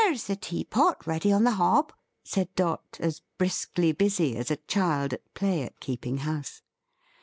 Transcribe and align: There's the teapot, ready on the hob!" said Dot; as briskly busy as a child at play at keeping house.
There's 0.05 0.23
the 0.23 0.35
teapot, 0.35 1.05
ready 1.05 1.31
on 1.31 1.43
the 1.43 1.51
hob!" 1.51 1.93
said 2.23 2.49
Dot; 2.55 2.97
as 2.99 3.21
briskly 3.37 3.91
busy 3.91 4.35
as 4.35 4.49
a 4.49 4.55
child 4.57 5.13
at 5.13 5.33
play 5.35 5.61
at 5.61 5.79
keeping 5.79 6.17
house. 6.25 6.63